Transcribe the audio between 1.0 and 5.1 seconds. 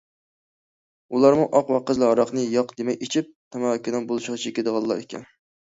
ئۇلارمۇ ئاق ۋە قىزىل ھاراقنى ياق دېمەي ئىچىپ، تاماكىنىمۇ بولۇشىغا چېكىدىغانلار